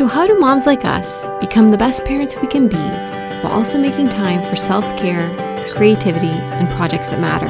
[0.00, 2.88] So, how do moms like us become the best parents we can be
[3.42, 5.28] while also making time for self care,
[5.74, 7.48] creativity, and projects that matter?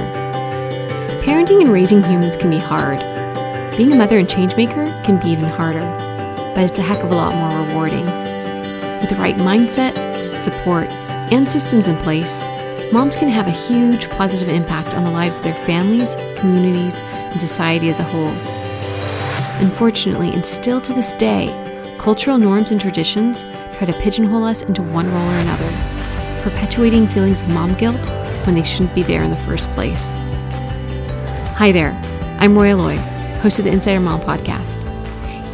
[1.23, 2.99] Parenting and raising humans can be hard.
[3.77, 5.87] Being a mother and changemaker can be even harder,
[6.53, 8.07] but it's a heck of a lot more rewarding.
[8.07, 9.95] With the right mindset,
[10.37, 10.91] support,
[11.31, 12.43] and systems in place,
[12.93, 17.41] moms can have a huge positive impact on the lives of their families, communities, and
[17.41, 18.35] society as a whole.
[19.65, 21.70] Unfortunately, and still to this day,
[22.01, 23.43] Cultural norms and traditions
[23.77, 25.71] try to pigeonhole us into one role or another,
[26.43, 28.07] perpetuating feelings of mom guilt
[28.47, 30.15] when they shouldn't be there in the first place.
[31.59, 31.93] Hi there,
[32.39, 32.97] I'm Roya Loy,
[33.43, 34.83] host of the Insider Mom podcast.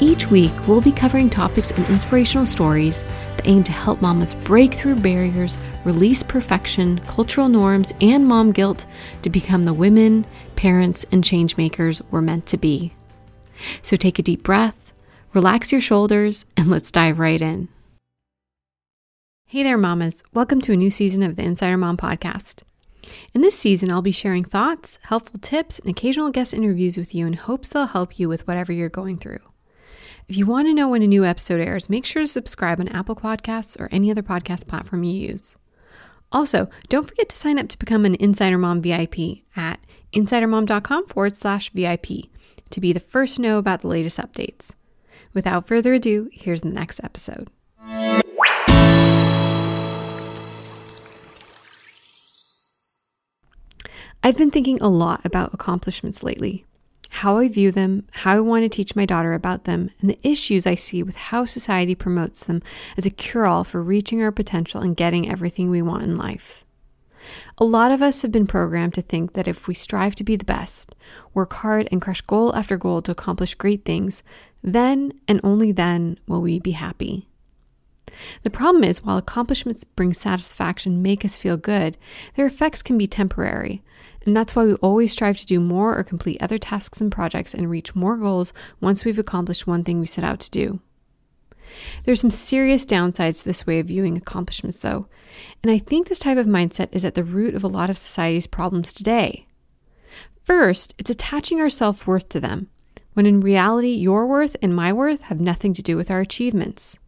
[0.01, 4.75] Each week, we'll be covering topics and inspirational stories that aim to help mamas break
[4.75, 8.87] through barriers, release perfection, cultural norms, and mom guilt
[9.23, 10.25] to become the women,
[10.55, 12.93] parents, and change makers we're meant to be.
[13.83, 14.86] So take a deep breath
[15.37, 17.69] Relax your shoulders and let's dive right in.
[19.45, 20.23] Hey there, mamas.
[20.33, 22.63] Welcome to a new season of the Insider Mom podcast.
[23.35, 27.27] In this season, I'll be sharing thoughts, helpful tips, and occasional guest interviews with you
[27.27, 29.41] in hopes they'll help you with whatever you're going through.
[30.27, 32.89] If you want to know when a new episode airs, make sure to subscribe on
[32.89, 35.57] Apple Podcasts or any other podcast platform you use.
[36.33, 39.81] Also, don't forget to sign up to become an Insider Mom VIP at
[40.15, 42.07] insidermom.com forward slash VIP
[42.71, 44.73] to be the first to know about the latest updates.
[45.37, 47.51] Without further ado, here's the next episode.
[54.23, 56.65] I've been thinking a lot about accomplishments lately,
[57.11, 60.19] how I view them, how I want to teach my daughter about them, and the
[60.23, 62.63] issues I see with how society promotes them
[62.97, 66.65] as a cure all for reaching our potential and getting everything we want in life.
[67.59, 70.37] A lot of us have been programmed to think that if we strive to be
[70.37, 70.95] the best,
[71.35, 74.23] work hard, and crush goal after goal to accomplish great things,
[74.67, 77.29] then and only then will we be happy.
[78.43, 81.97] The problem is, while accomplishments bring satisfaction, make us feel good,
[82.35, 83.83] their effects can be temporary.
[84.25, 87.55] And that's why we always strive to do more or complete other tasks and projects
[87.55, 90.81] and reach more goals once we've accomplished one thing we set out to do.
[92.05, 95.07] There's some serious downsides to this way of viewing accomplishments, though,
[95.63, 97.99] and I think this type of mindset is at the root of a lot of
[97.99, 99.47] society's problems today.
[100.45, 102.69] First, it's attaching our self worth to them,
[103.17, 106.99] when in reality, your worth and my worth have nothing to do with our achievements.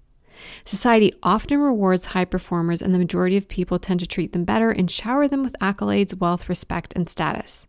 [0.64, 4.70] Society often rewards high performers, and the majority of people tend to treat them better
[4.70, 7.66] and shower them with accolades, wealth, respect, and status.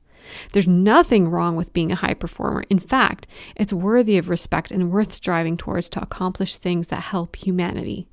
[0.53, 2.63] There's nothing wrong with being a high performer.
[2.69, 3.27] In fact,
[3.57, 8.07] it's worthy of respect and worth striving towards to accomplish things that help humanity.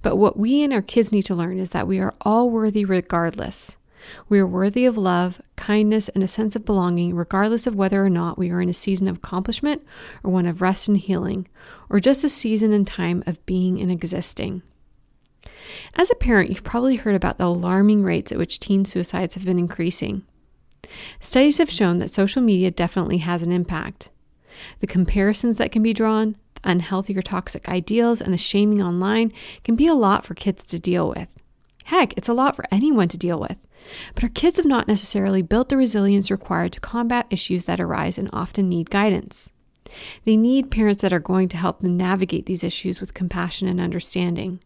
[0.00, 2.84] But what we and our kids need to learn is that we are all worthy
[2.84, 3.76] regardless.
[4.28, 8.10] We are worthy of love, kindness, and a sense of belonging, regardless of whether or
[8.10, 9.82] not we are in a season of accomplishment
[10.22, 11.48] or one of rest and healing,
[11.88, 14.62] or just a season and time of being and existing.
[15.94, 19.44] As a parent, you've probably heard about the alarming rates at which teen suicides have
[19.44, 20.24] been increasing.
[21.20, 24.10] Studies have shown that social media definitely has an impact.
[24.80, 29.32] The comparisons that can be drawn, the unhealthy or toxic ideals, and the shaming online
[29.64, 31.28] can be a lot for kids to deal with.
[31.84, 33.58] Heck, it's a lot for anyone to deal with.
[34.14, 38.16] But our kids have not necessarily built the resilience required to combat issues that arise
[38.18, 39.50] and often need guidance.
[40.24, 43.80] They need parents that are going to help them navigate these issues with compassion and
[43.80, 44.60] understanding.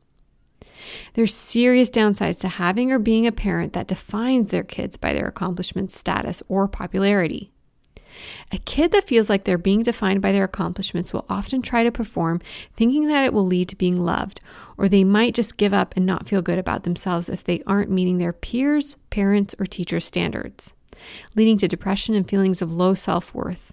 [1.15, 5.27] There's serious downsides to having or being a parent that defines their kids by their
[5.27, 7.53] accomplishment status or popularity.
[8.53, 11.93] A kid that feels like they're being defined by their accomplishments will often try to
[11.93, 12.41] perform,
[12.75, 14.41] thinking that it will lead to being loved,
[14.77, 17.91] or they might just give up and not feel good about themselves if they aren't
[17.91, 20.75] meeting their peers, parents, or teachers' standards,
[21.35, 23.73] leading to depression and feelings of low self worth.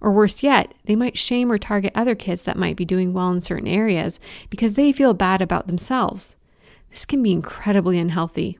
[0.00, 3.30] Or worse yet, they might shame or target other kids that might be doing well
[3.30, 6.36] in certain areas because they feel bad about themselves.
[6.90, 8.58] This can be incredibly unhealthy.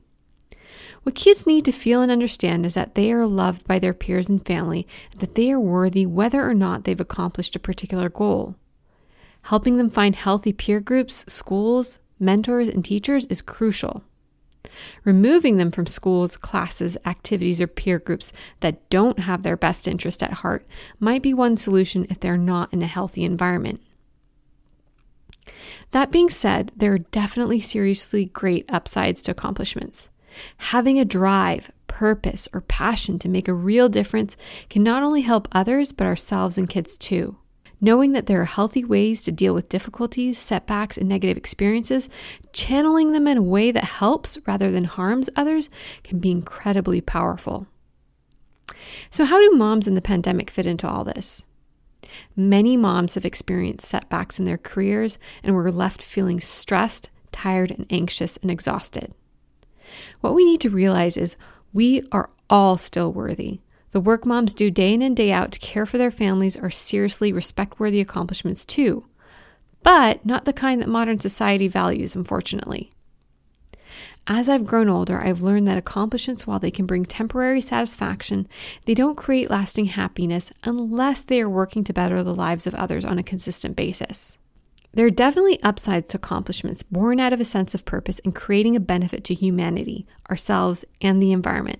[1.07, 4.27] What kids need to feel and understand is that they are loved by their peers
[4.27, 8.57] and family, and that they are worthy whether or not they've accomplished a particular goal.
[9.43, 14.03] Helping them find healthy peer groups, schools, mentors, and teachers is crucial.
[15.05, 20.21] Removing them from schools, classes, activities, or peer groups that don't have their best interest
[20.21, 20.67] at heart
[20.99, 23.79] might be one solution if they're not in a healthy environment.
[25.91, 30.09] That being said, there are definitely seriously great upsides to accomplishments.
[30.57, 34.37] Having a drive, purpose, or passion to make a real difference
[34.69, 37.37] can not only help others, but ourselves and kids too.
[37.79, 42.09] Knowing that there are healthy ways to deal with difficulties, setbacks, and negative experiences,
[42.51, 45.69] channeling them in a way that helps rather than harms others
[46.03, 47.67] can be incredibly powerful.
[49.09, 51.45] So, how do moms in the pandemic fit into all this?
[52.35, 57.85] Many moms have experienced setbacks in their careers and were left feeling stressed, tired, and
[57.89, 59.13] anxious and exhausted.
[60.21, 61.37] What we need to realize is
[61.73, 63.59] we are all still worthy.
[63.91, 66.69] The work moms do day in and day out to care for their families are
[66.69, 69.05] seriously respect worthy accomplishments too,
[69.83, 72.91] but not the kind that modern society values, unfortunately.
[74.29, 78.47] As I've grown older, I've learned that accomplishments, while they can bring temporary satisfaction,
[78.83, 83.05] they don't create lasting happiness unless they are working to better the lives of others
[83.05, 84.37] on a consistent basis.
[84.97, 88.75] There are definitely upsides to accomplishments born out of a sense of purpose and creating
[88.75, 91.77] a benefit to humanity, ourselves, and the environment.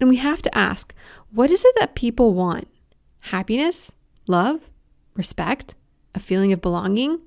[0.00, 0.92] And we have to ask
[1.30, 2.66] what is it that people want?
[3.20, 3.92] Happiness?
[4.26, 4.68] Love?
[5.14, 5.76] Respect?
[6.12, 7.20] A feeling of belonging?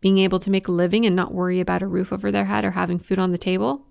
[0.00, 2.64] being able to make a living and not worry about a roof over their head
[2.64, 3.84] or having food on the table.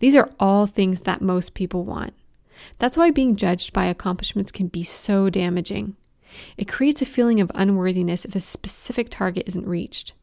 [0.00, 2.12] These are all things that most people want.
[2.80, 5.94] That's why being judged by accomplishments can be so damaging.
[6.56, 10.14] It creates a feeling of unworthiness if a specific target isn't reached.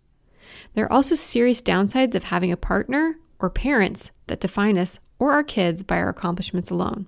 [0.74, 5.32] There are also serious downsides of having a partner or parents that define us or
[5.32, 7.08] our kids by our accomplishments alone.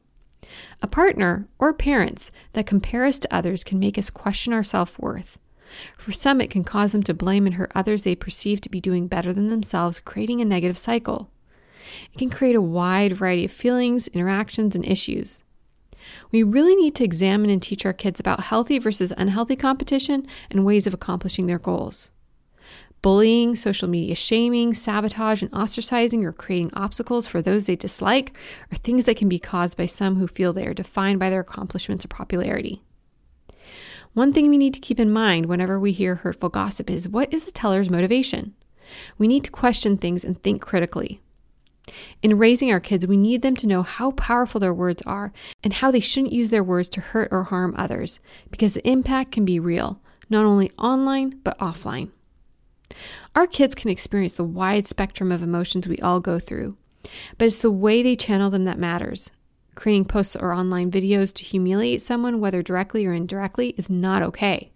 [0.82, 4.98] A partner or parents that compare us to others can make us question our self
[5.00, 5.40] worth.
[5.98, 8.80] For some, it can cause them to blame and hurt others they perceive to be
[8.80, 11.30] doing better than themselves, creating a negative cycle.
[12.14, 15.44] It can create a wide variety of feelings, interactions, and issues.
[16.32, 20.66] We really need to examine and teach our kids about healthy versus unhealthy competition and
[20.66, 22.12] ways of accomplishing their goals.
[23.02, 28.36] Bullying, social media shaming, sabotage, and ostracizing or creating obstacles for those they dislike
[28.72, 31.42] are things that can be caused by some who feel they are defined by their
[31.42, 32.82] accomplishments or popularity.
[34.14, 37.34] One thing we need to keep in mind whenever we hear hurtful gossip is what
[37.34, 38.56] is the teller's motivation?
[39.18, 41.22] We need to question things and think critically.
[42.22, 45.32] In raising our kids, we need them to know how powerful their words are
[45.64, 49.32] and how they shouldn't use their words to hurt or harm others because the impact
[49.32, 52.10] can be real, not only online but offline.
[53.36, 56.78] Our kids can experience the wide spectrum of emotions we all go through,
[57.38, 59.32] but it's the way they channel them that matters.
[59.76, 64.72] Creating posts or online videos to humiliate someone, whether directly or indirectly, is not okay.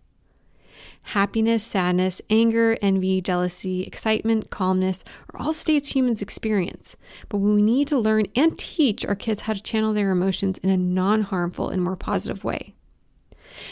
[1.13, 5.03] Happiness, sadness, anger, envy, jealousy, excitement, calmness
[5.33, 6.95] are all states humans experience,
[7.29, 10.69] but we need to learn and teach our kids how to channel their emotions in
[10.69, 12.75] a non harmful and more positive way.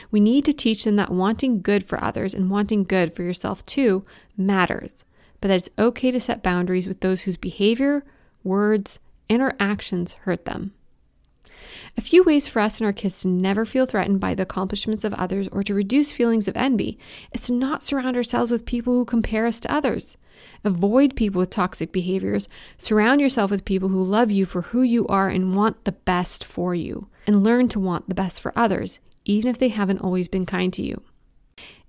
[0.10, 3.64] We need to teach them that wanting good for others and wanting good for yourself
[3.68, 4.04] too
[4.36, 5.06] matters,
[5.40, 8.04] but that it's okay to set boundaries with those whose behavior,
[8.44, 8.98] words,
[9.30, 10.74] and or actions hurt them.
[11.98, 15.04] A few ways for us and our kids to never feel threatened by the accomplishments
[15.04, 17.00] of others or to reduce feelings of envy
[17.34, 20.16] is to not surround ourselves with people who compare us to others.
[20.64, 22.48] Avoid people with toxic behaviors.
[22.78, 26.46] Surround yourself with people who love you for who you are and want the best
[26.46, 27.08] for you.
[27.26, 30.72] And learn to want the best for others, even if they haven't always been kind
[30.74, 31.02] to you.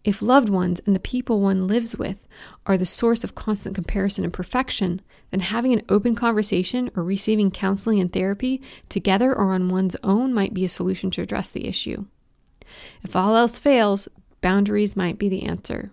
[0.08, 2.26] If loved ones and the people one lives with
[2.64, 7.50] are the source of constant comparison and perfection, then having an open conversation or receiving
[7.50, 11.66] counseling and therapy together or on one's own might be a solution to address the
[11.66, 12.06] issue.
[13.02, 14.08] If all else fails,
[14.40, 15.92] boundaries might be the answer.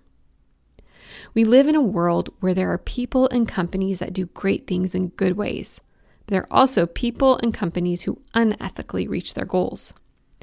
[1.34, 4.96] We live in a world where there are people and companies that do great things
[4.96, 5.82] in good ways.
[6.28, 9.94] There are also people and companies who unethically reach their goals.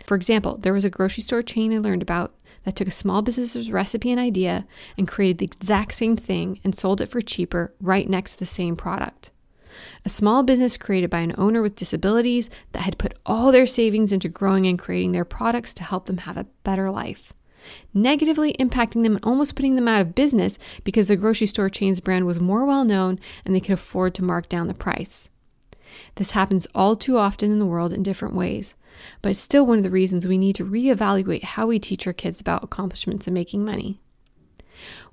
[0.04, 2.34] For example, there was a grocery store chain I learned about
[2.64, 4.66] that took a small business's recipe and idea
[4.96, 8.46] and created the exact same thing and sold it for cheaper right next to the
[8.46, 9.30] same product.
[10.04, 14.12] A small business created by an owner with disabilities that had put all their savings
[14.12, 17.32] into growing and creating their products to help them have a better life.
[17.94, 22.00] Negatively impacting them and almost putting them out of business because the grocery store chain's
[22.00, 25.28] brand was more well known and they could afford to mark down the price.
[26.16, 28.74] This happens all too often in the world in different ways
[29.20, 32.12] but it's still one of the reasons we need to reevaluate how we teach our
[32.12, 34.00] kids about accomplishments and making money.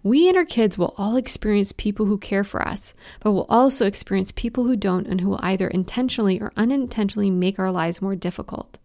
[0.01, 3.85] We and our kids will all experience people who care for us, but will also
[3.85, 8.15] experience people who don't and who will either intentionally or unintentionally make our lives more
[8.15, 8.77] difficult.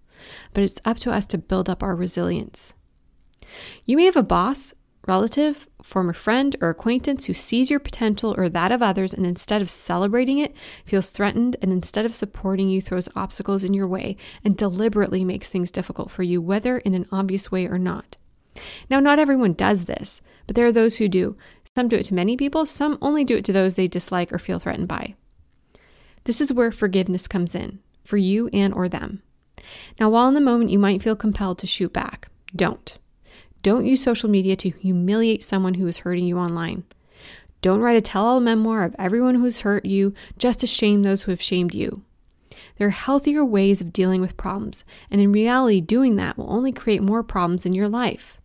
[0.52, 2.74] But it's up to us to build up our resilience.
[3.84, 4.74] You may have a boss
[5.06, 9.62] relative, former friend, or acquaintance who sees your potential or that of others and instead
[9.62, 14.16] of celebrating it, feels threatened and instead of supporting you, throws obstacles in your way
[14.44, 18.16] and deliberately makes things difficult for you, whether in an obvious way or not.
[18.88, 21.36] Now, not everyone does this, but there are those who do.
[21.74, 24.38] Some do it to many people, some only do it to those they dislike or
[24.38, 25.14] feel threatened by.
[26.24, 29.22] This is where forgiveness comes in, for you and or them.
[29.98, 32.98] Now, while in the moment you might feel compelled to shoot back, don't.
[33.64, 36.84] Don't use social media to humiliate someone who is hurting you online.
[37.62, 41.22] Don't write a tell all memoir of everyone who's hurt you just to shame those
[41.22, 42.02] who have shamed you.
[42.76, 46.72] There are healthier ways of dealing with problems, and in reality, doing that will only
[46.72, 48.38] create more problems in your life.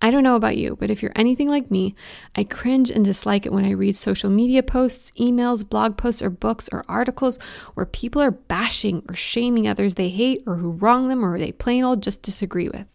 [0.00, 1.96] I don't know about you, but if you're anything like me,
[2.36, 6.30] I cringe and dislike it when I read social media posts, emails, blog posts, or
[6.30, 7.40] books or articles
[7.74, 11.50] where people are bashing or shaming others they hate or who wrong them or they
[11.50, 12.88] plain old just disagree with.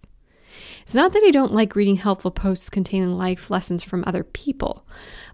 [0.89, 4.87] It's not that I don't like reading helpful posts containing life lessons from other people,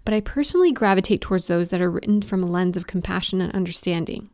[0.04, 3.50] but I personally gravitate towards those that are written from a lens of compassion and
[3.54, 4.28] understanding.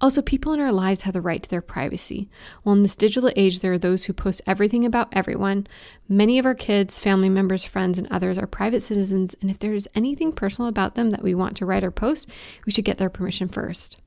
[0.00, 2.28] Also, people in our lives have the right to their privacy.
[2.64, 5.68] While in this digital age, there are those who post everything about everyone.
[6.08, 9.72] Many of our kids, family members, friends, and others are private citizens, and if there
[9.72, 12.28] is anything personal about them that we want to write or post,
[12.66, 13.98] we should get their permission first.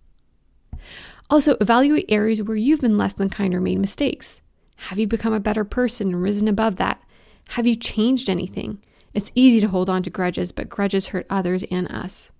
[1.29, 4.41] Also, evaluate areas where you've been less than kind or made mistakes.
[4.89, 7.01] Have you become a better person and risen above that?
[7.49, 8.79] Have you changed anything?
[9.13, 12.31] It's easy to hold on to grudges, but grudges hurt others and us.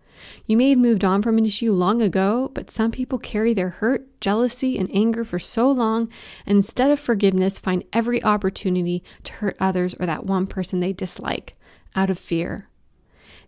[0.48, 3.70] You may have moved on from an issue long ago, but some people carry their
[3.70, 6.10] hurt, jealousy, and anger for so long,
[6.46, 10.94] and instead of forgiveness, find every opportunity to hurt others or that one person they
[10.94, 11.56] dislike
[11.96, 12.68] out of fear.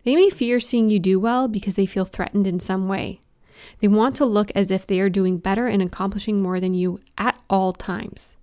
[0.04, 3.22] They may fear seeing you do well because they feel threatened in some way.
[3.80, 7.00] They want to look as if they are doing better and accomplishing more than you
[7.18, 8.36] at all times.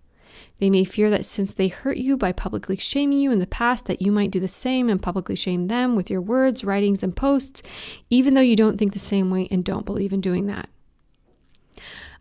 [0.60, 3.86] They may fear that since they hurt you by publicly shaming you in the past,
[3.86, 7.16] that you might do the same and publicly shame them with your words, writings, and
[7.16, 7.62] posts,
[8.10, 10.68] even though you don't think the same way and don't believe in doing that.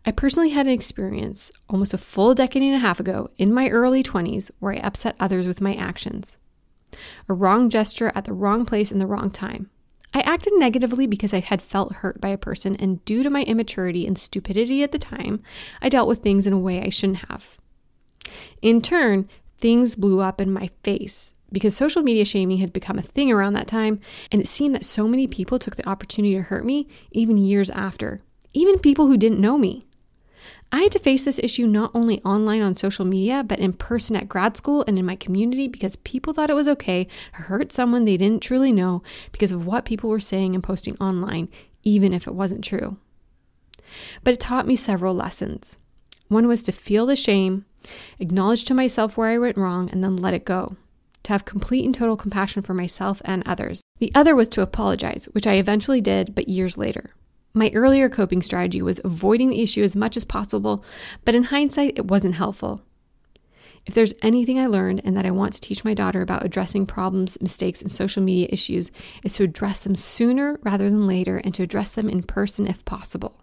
[0.06, 3.68] I personally had an experience almost a full decade and a half ago in my
[3.68, 6.38] early 20s where I upset others with my actions.
[7.28, 9.68] A wrong gesture at the wrong place in the wrong time.
[10.14, 13.42] I acted negatively because I had felt hurt by a person, and due to my
[13.42, 15.42] immaturity and stupidity at the time,
[15.82, 17.59] I dealt with things in a way I shouldn't have.
[18.62, 23.02] In turn, things blew up in my face because social media shaming had become a
[23.02, 24.00] thing around that time,
[24.30, 27.70] and it seemed that so many people took the opportunity to hurt me even years
[27.70, 28.22] after,
[28.52, 29.86] even people who didn't know me.
[30.72, 34.14] I had to face this issue not only online on social media, but in person
[34.14, 37.72] at grad school and in my community because people thought it was okay to hurt
[37.72, 41.48] someone they didn't truly know because of what people were saying and posting online,
[41.82, 42.98] even if it wasn't true.
[44.22, 45.76] But it taught me several lessons.
[46.28, 47.64] One was to feel the shame,
[48.18, 50.76] acknowledge to myself where I went wrong, and then let it go.
[51.24, 53.80] To have complete and total compassion for myself and others.
[53.98, 57.10] The other was to apologize, which I eventually did, but years later.
[57.52, 60.84] My earlier coping strategy was avoiding the issue as much as possible,
[61.24, 62.82] but in hindsight, it wasn't helpful.
[63.86, 66.86] If there's anything I learned and that I want to teach my daughter about addressing
[66.86, 68.92] problems, mistakes, and social media issues,
[69.24, 72.84] is to address them sooner rather than later and to address them in person if
[72.84, 73.40] possible.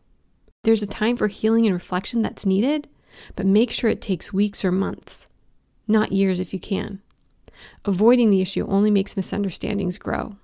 [0.63, 2.87] There's a time for healing and reflection that's needed,
[3.35, 5.27] but make sure it takes weeks or months,
[5.87, 7.01] not years if you can.
[7.85, 10.35] Avoiding the issue only makes misunderstandings grow.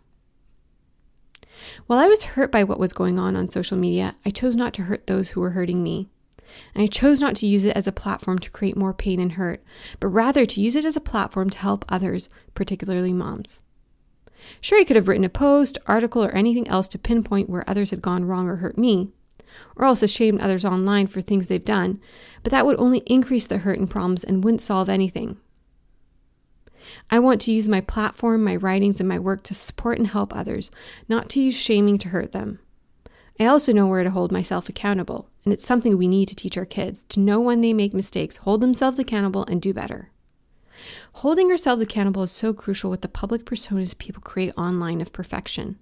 [1.87, 4.73] While I was hurt by what was going on on social media, I chose not
[4.75, 6.09] to hurt those who were hurting me.
[6.75, 9.33] And I chose not to use it as a platform to create more pain and
[9.33, 9.63] hurt,
[9.99, 13.61] but rather to use it as a platform to help others, particularly moms.
[14.59, 17.91] Sure, I could have written a post, article, or anything else to pinpoint where others
[17.91, 19.11] had gone wrong or hurt me,
[19.75, 21.99] or else ashamed others online for things they've done,
[22.41, 25.37] but that would only increase the hurt and problems and wouldn't solve anything.
[27.09, 30.35] I want to use my platform, my writings, and my work to support and help
[30.35, 30.69] others,
[31.07, 32.59] not to use shaming to hurt them.
[33.39, 36.57] I also know where to hold myself accountable, and it's something we need to teach
[36.57, 40.09] our kids to know when they make mistakes, hold themselves accountable, and do better.
[41.13, 45.77] Holding ourselves accountable is so crucial with the public personas people create online of perfection.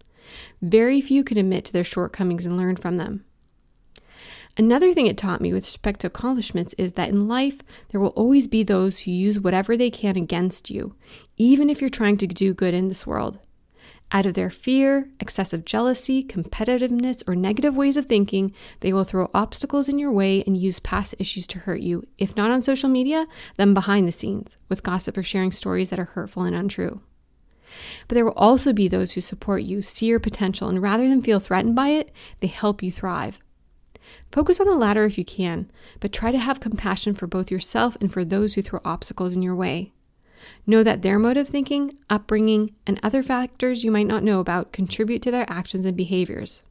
[0.62, 3.26] Very few can admit to their shortcomings and learn from them.
[4.62, 7.58] Another thing it taught me with respect to accomplishments is that in life,
[7.90, 10.94] there will always be those who use whatever they can against you,
[11.36, 13.40] even if you're trying to do good in this world.
[14.12, 19.32] Out of their fear, excessive jealousy, competitiveness, or negative ways of thinking, they will throw
[19.34, 22.88] obstacles in your way and use past issues to hurt you, if not on social
[22.88, 23.26] media,
[23.58, 27.02] then behind the scenes, with gossip or sharing stories that are hurtful and untrue.
[28.08, 31.24] But there will also be those who support you, see your potential, and rather than
[31.24, 33.40] feel threatened by it, they help you thrive.
[34.32, 37.98] Focus on the latter if you can, but try to have compassion for both yourself
[38.02, 39.94] and for those who throw obstacles in your way.
[40.66, 44.72] Know that their mode of thinking, upbringing, and other factors you might not know about
[44.72, 46.64] contribute to their actions and behaviors.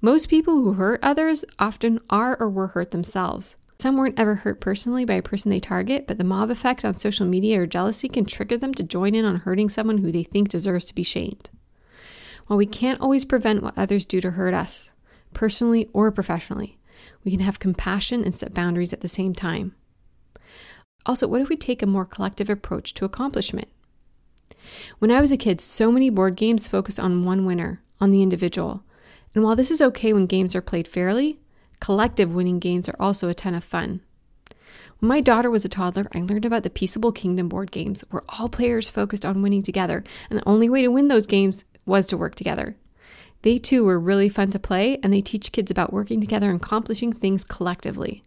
[0.00, 3.56] Most people who hurt others often are or were hurt themselves.
[3.80, 6.96] Some weren't ever hurt personally by a person they target, but the mob effect on
[6.96, 10.24] social media or jealousy can trigger them to join in on hurting someone who they
[10.24, 11.50] think deserves to be shamed.
[12.48, 14.90] While we can't always prevent what others do to hurt us,
[15.34, 16.78] personally or professionally.
[17.24, 19.74] We can have compassion and set boundaries at the same time.
[21.06, 23.68] Also, what if we take a more collective approach to accomplishment?
[24.98, 28.22] When I was a kid, so many board games focused on one winner, on the
[28.22, 28.82] individual.
[29.34, 31.38] And while this is okay when games are played fairly,
[31.80, 34.00] collective winning games are also a ton of fun.
[34.98, 38.24] When my daughter was a toddler, I learned about the Peaceable Kingdom board games, where
[38.28, 42.06] all players focused on winning together, and the only way to win those games was
[42.08, 42.76] to work together.
[43.42, 46.60] They too were really fun to play, and they teach kids about working together and
[46.60, 48.22] accomplishing things collectively.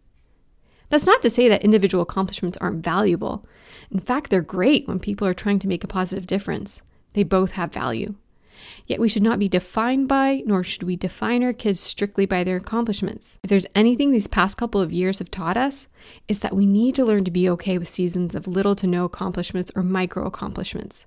[0.90, 3.46] That's not to say that individual accomplishments aren't valuable.
[3.92, 6.82] In fact, they're great when people are trying to make a positive difference.
[7.14, 8.16] They both have value.
[8.88, 12.44] Yet we should not be defined by, nor should we define our kids strictly by
[12.44, 13.40] their accomplishments.
[13.44, 15.88] If there's anything these past couple of years have taught us,
[16.28, 19.06] is that we need to learn to be okay with seasons of little to no
[19.06, 21.06] accomplishments or micro accomplishments.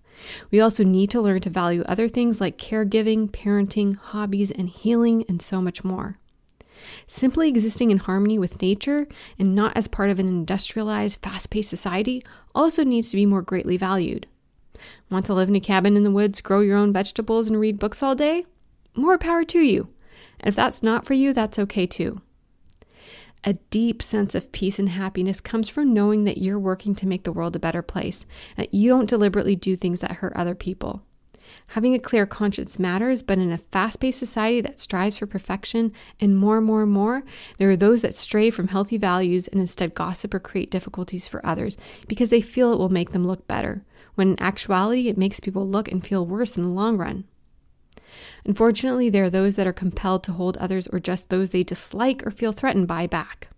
[0.51, 5.25] We also need to learn to value other things like caregiving, parenting, hobbies, and healing,
[5.29, 6.19] and so much more.
[7.07, 9.09] Simply existing in harmony with nature
[9.39, 12.23] and not as part of an industrialized, fast paced society
[12.55, 14.27] also needs to be more greatly valued.
[15.11, 17.79] Want to live in a cabin in the woods, grow your own vegetables, and read
[17.79, 18.47] books all day?
[18.95, 19.89] More power to you.
[20.41, 22.21] And if that's not for you, that's okay too.
[23.45, 27.25] A deep sense of peace and happiness comes from knowing that you're working to make
[27.25, 28.25] the world a better place,
[28.57, 31.03] that you don't deliberately do things that hurt other people.
[31.69, 35.93] Having a clear conscience matters, but in a fast paced society that strives for perfection
[36.21, 37.25] and more and more and more,
[37.59, 41.45] there are those that stray from healthy values and instead gossip or create difficulties for
[41.45, 45.41] others because they feel it will make them look better, when in actuality it makes
[45.41, 47.25] people look and feel worse in the long run.
[48.45, 52.25] Unfortunately, there are those that are compelled to hold others or just those they dislike
[52.25, 53.49] or feel threatened by back,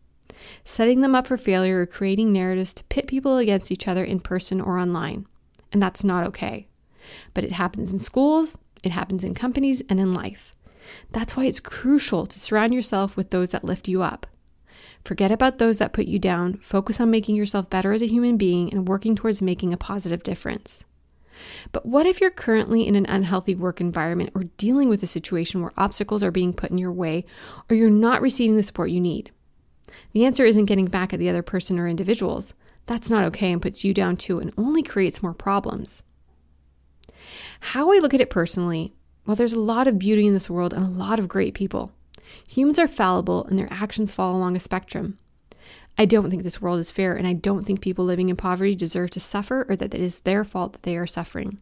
[0.64, 4.20] setting them up for failure or creating narratives to pit people against each other in
[4.20, 5.26] person or online.
[5.72, 6.68] And that's not okay.
[7.34, 10.54] But it happens in schools, it happens in companies, and in life.
[11.10, 14.26] That's why it's crucial to surround yourself with those that lift you up.
[15.04, 18.36] Forget about those that put you down, focus on making yourself better as a human
[18.36, 20.84] being and working towards making a positive difference.
[21.72, 25.60] But what if you're currently in an unhealthy work environment or dealing with a situation
[25.60, 27.24] where obstacles are being put in your way
[27.68, 29.30] or you're not receiving the support you need?
[30.12, 32.54] The answer isn't getting back at the other person or individuals.
[32.86, 36.02] That's not okay and puts you down too and only creates more problems.
[37.60, 38.94] How I look at it personally,
[39.26, 41.92] well, there's a lot of beauty in this world and a lot of great people.
[42.48, 45.18] Humans are fallible and their actions fall along a spectrum.
[45.98, 48.74] I don't think this world is fair, and I don't think people living in poverty
[48.74, 51.58] deserve to suffer or that it is their fault that they are suffering.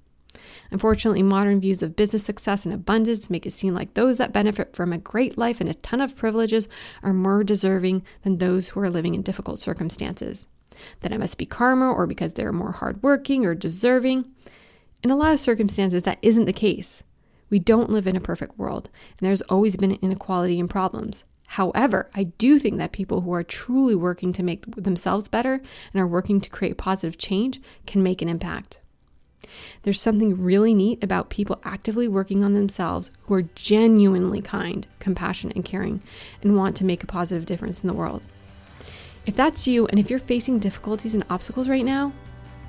[0.72, 4.74] Unfortunately, modern views of business success and abundance make it seem like those that benefit
[4.74, 6.68] from a great life and a ton of privileges
[7.02, 10.48] are more deserving than those who are living in difficult circumstances.
[11.00, 14.24] That it must be karma or because they're more hardworking or deserving.
[15.04, 17.02] In a lot of circumstances, that isn't the case.
[17.50, 21.24] We don't live in a perfect world, and there's always been inequality and problems.
[21.46, 25.60] However, I do think that people who are truly working to make themselves better
[25.92, 28.80] and are working to create positive change can make an impact.
[29.82, 35.54] There's something really neat about people actively working on themselves who are genuinely kind, compassionate,
[35.54, 36.02] and caring
[36.40, 38.22] and want to make a positive difference in the world.
[39.26, 42.14] If that's you, and if you're facing difficulties and obstacles right now,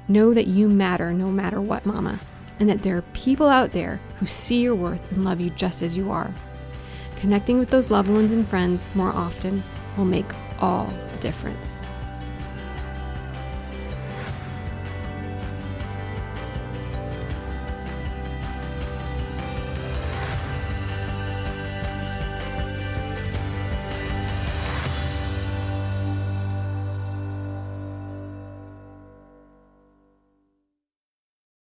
[0.08, 2.20] know that you matter no matter what, Mama
[2.60, 5.82] and that there are people out there who see your worth and love you just
[5.82, 6.32] as you are.
[7.18, 9.64] Connecting with those loved ones and friends more often
[9.98, 10.26] will make
[10.60, 11.82] all the difference.